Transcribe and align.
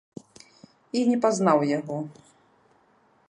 І 1.01 1.03
не 1.09 1.17
пазнаў 1.27 1.59
яго. 1.77 1.97